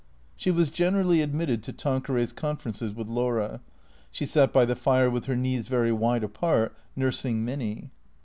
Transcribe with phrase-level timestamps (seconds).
[0.35, 3.61] She was gen erally admitted to Tanqueray's conferences with Laura.
[4.09, 7.91] She sat by the fire with her knees very wide apart, nursing Minny.